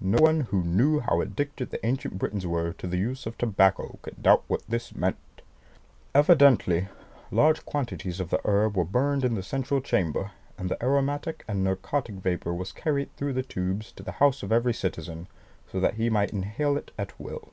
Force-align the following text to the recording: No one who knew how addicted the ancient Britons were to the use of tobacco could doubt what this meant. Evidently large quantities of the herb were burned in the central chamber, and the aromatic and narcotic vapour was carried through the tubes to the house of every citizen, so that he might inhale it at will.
No 0.00 0.18
one 0.18 0.42
who 0.42 0.62
knew 0.62 1.00
how 1.00 1.20
addicted 1.20 1.70
the 1.70 1.84
ancient 1.84 2.20
Britons 2.20 2.46
were 2.46 2.72
to 2.74 2.86
the 2.86 2.98
use 2.98 3.26
of 3.26 3.36
tobacco 3.36 3.98
could 4.00 4.22
doubt 4.22 4.44
what 4.46 4.62
this 4.68 4.94
meant. 4.94 5.16
Evidently 6.14 6.86
large 7.32 7.64
quantities 7.64 8.20
of 8.20 8.30
the 8.30 8.40
herb 8.44 8.76
were 8.76 8.84
burned 8.84 9.24
in 9.24 9.34
the 9.34 9.42
central 9.42 9.80
chamber, 9.80 10.30
and 10.56 10.68
the 10.70 10.80
aromatic 10.80 11.44
and 11.48 11.64
narcotic 11.64 12.14
vapour 12.14 12.54
was 12.54 12.70
carried 12.70 13.12
through 13.16 13.32
the 13.32 13.42
tubes 13.42 13.90
to 13.90 14.04
the 14.04 14.12
house 14.22 14.44
of 14.44 14.52
every 14.52 14.72
citizen, 14.72 15.26
so 15.72 15.80
that 15.80 15.94
he 15.94 16.08
might 16.10 16.32
inhale 16.32 16.76
it 16.76 16.92
at 16.96 17.18
will. 17.18 17.50